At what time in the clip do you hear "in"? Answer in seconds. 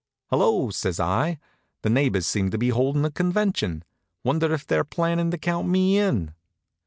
5.99-6.33